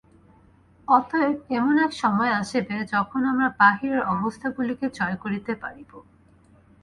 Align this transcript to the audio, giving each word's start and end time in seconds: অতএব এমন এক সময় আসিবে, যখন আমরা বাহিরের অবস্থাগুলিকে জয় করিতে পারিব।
অতএব 0.87 1.35
এমন 1.57 1.75
এক 1.85 1.91
সময় 1.93 2.31
আসিবে, 2.41 2.75
যখন 2.93 3.21
আমরা 3.25 3.47
বাহিরের 3.59 4.01
অবস্থাগুলিকে 4.13 4.85
জয় 4.97 5.17
করিতে 5.23 5.51
পারিব। 5.55 5.91